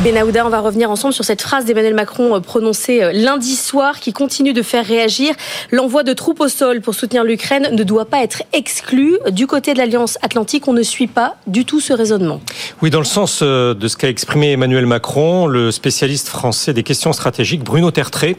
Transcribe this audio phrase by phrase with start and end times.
[0.00, 4.00] Benahouda, on va revenir ensemble sur cette phrase d'Emmanuel Macron euh, prononcée euh, lundi soir
[4.00, 5.32] qui continue de faire réagir.
[5.70, 9.16] L'envoi de troupes au sol pour soutenir l'Ukraine ne doit pas être exclu.
[9.30, 12.40] Du côté de l'Alliance Atlantique, on ne suit pas du tout ce raisonnement.
[12.80, 16.82] Oui, dans le sens euh, de ce qu'a exprimé Emmanuel Macron, le spécialiste français des
[16.82, 18.36] questions stratégiques, Bruno Tertré,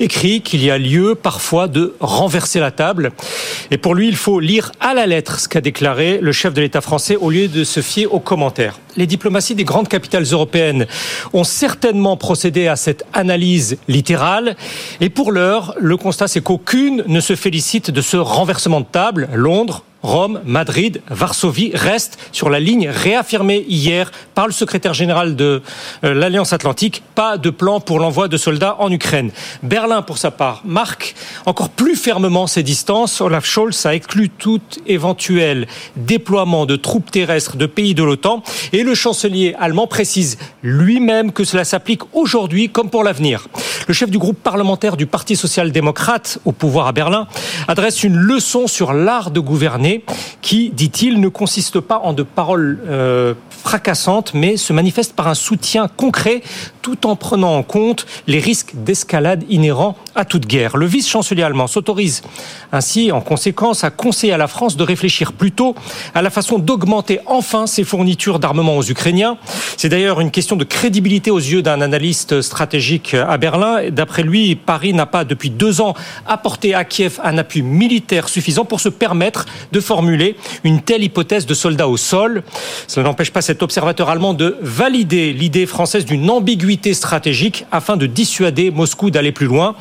[0.00, 3.12] écrit qu'il y a lieu parfois de renverser la table.
[3.70, 6.60] Et pour lui, il faut lire à la lettre ce qu'a déclaré le chef de
[6.60, 8.78] l'État français au lieu de se fier aux commentaires.
[8.96, 10.86] Les diplomaties des grandes capitales européennes
[11.32, 14.56] ont certainement procédé à cette analyse littérale.
[15.00, 19.28] Et pour l'heure, le constat, c'est qu'aucune ne se félicite de ce renversement de table.
[19.34, 25.62] Londres, Rome, Madrid, Varsovie restent sur la ligne réaffirmée hier par le secrétaire général de
[26.04, 27.02] euh, l'Alliance Atlantique.
[27.16, 29.32] Pas de plan pour l'envoi de soldats en Ukraine.
[29.64, 33.20] Berlin, pour sa part, marque encore plus fermement ses distances.
[33.20, 35.66] Olaf Scholz a exclu tout éventuel
[35.96, 38.44] déploiement de troupes terrestres de pays de l'OTAN.
[38.72, 43.48] Et le chancelier allemand précise lui-même que cela s'applique aujourd'hui comme pour l'avenir.
[43.86, 47.28] Le chef du groupe parlementaire du Parti social-démocrate au pouvoir à Berlin
[47.68, 50.04] adresse une leçon sur l'art de gouverner
[50.42, 55.34] qui, dit-il, ne consiste pas en de paroles euh, fracassantes, mais se manifeste par un
[55.34, 56.42] soutien concret
[56.82, 60.76] tout en prenant en compte les risques d'escalade inhérents à toute guerre.
[60.76, 62.22] Le vice-chancelier allemand s'autorise
[62.72, 65.74] ainsi, en conséquence, à conseiller à la France de réfléchir plutôt
[66.14, 69.36] à la façon d'augmenter enfin ses fournitures d'armement aux Ukrainiens.
[69.76, 73.75] C'est d'ailleurs une question de crédibilité aux yeux d'un analyste stratégique à Berlin.
[73.90, 75.94] D'après lui, Paris n'a pas depuis deux ans
[76.26, 81.46] apporté à Kiev un appui militaire suffisant pour se permettre de formuler une telle hypothèse
[81.46, 82.42] de soldats au sol.
[82.86, 88.06] Cela n'empêche pas cet observateur allemand de valider l'idée française d'une ambiguïté stratégique afin de
[88.06, 89.76] dissuader Moscou d'aller plus loin.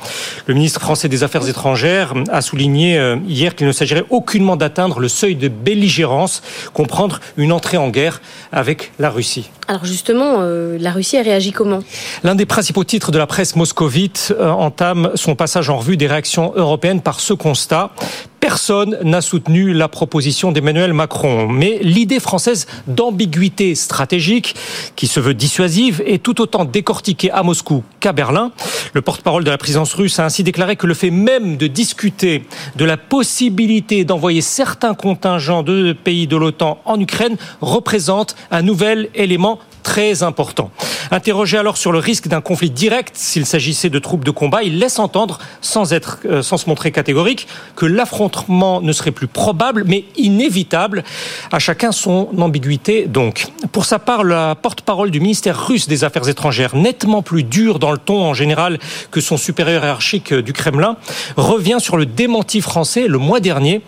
[0.47, 4.99] Le ministre français des Affaires étrangères a souligné euh, hier qu'il ne s'agirait aucunement d'atteindre
[4.99, 6.41] le seuil de belligérance,
[6.73, 9.49] comprendre une entrée en guerre avec la Russie.
[9.67, 11.79] Alors justement, euh, la Russie a réagi comment?
[12.23, 13.84] L'un des principaux titres de la presse moscovite
[14.31, 17.91] euh, entame son passage en revue des réactions européennes par ce constat.
[18.39, 21.47] Personne n'a soutenu la proposition d'Emmanuel Macron.
[21.47, 24.55] Mais l'idée française d'ambiguïté stratégique,
[24.95, 28.51] qui se veut dissuasive, est tout autant décortiquée à Moscou qu'à Berlin.
[28.93, 32.43] Le porte-parole de la présidence russe a ainsi déclaré que le fait même de discuter
[32.75, 39.09] de la possibilité d'envoyer certains contingents de pays de l'OTAN en Ukraine représente un nouvel
[39.15, 40.71] élément très important.
[41.11, 44.79] Interrogé alors sur le risque d'un conflit direct s'il s'agissait de troupes de combat, il
[44.79, 49.83] laisse entendre, sans, être, euh, sans se montrer catégorique, que l'affrontement ne serait plus probable,
[49.85, 51.03] mais inévitable.
[51.51, 53.47] À chacun son ambiguïté, donc.
[53.71, 57.91] Pour sa part, la porte-parole du ministère russe des Affaires étrangères, nettement plus dur dans
[57.91, 58.79] le ton en général
[59.11, 60.97] que son supérieur hiérarchique du Kremlin,
[61.37, 63.81] revient sur le démenti français le mois dernier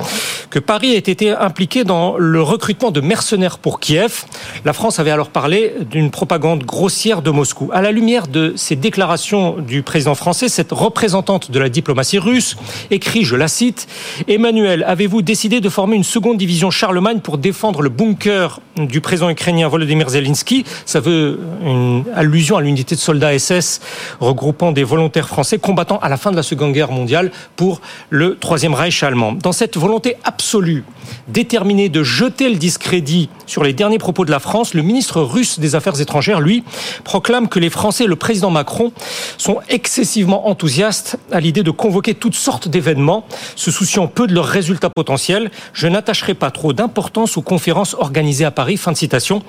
[0.50, 4.26] que Paris ait été impliqué dans le recrutement de mercenaires pour Kiev.
[4.66, 7.70] La France avait alors parlé d'une propagande grossière de Moscou.
[7.74, 12.58] À la lumière de ces déclarations du président français, cette représentante de la diplomatie russe
[12.92, 13.88] écrit, je la cite,
[14.28, 19.30] Emmanuel, avez-vous décidé de former une seconde division Charlemagne pour défendre le bunker du président
[19.30, 20.66] ukrainien Volodymyr Zelensky?
[20.86, 23.80] Ça veut une allusion à l'unité de soldats SS
[24.20, 27.80] regroupant des volontaires français combattant à la fin de la Seconde Guerre mondiale pour
[28.10, 29.32] le Troisième Reich allemand.
[29.32, 30.84] Dans cette volonté absolue,
[31.30, 35.60] déterminée de jeter le discrédit sur les derniers propos de la France, le ministre russe
[35.60, 36.66] des Affaires étrangères, lui,
[37.04, 38.92] proclame que les Français et le président Macron
[39.38, 43.26] sont excessivement enthousiastes à l'idée de convoquer toutes sortes d'événements,
[43.56, 45.52] se souciant peu de leurs résultats potentiels.
[45.74, 48.78] Je n'attacherai pas trop d'importance aux conférences organisées à Paris.
[48.78, 49.42] Fin de citation.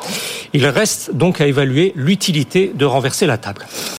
[0.53, 3.66] Il reste donc à évaluer l'utilité de renverser la table.